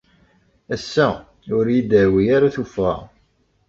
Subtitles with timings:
[0.75, 1.07] Ass-a,
[1.57, 2.95] ur iyi-d-tehwi ara tuffɣa.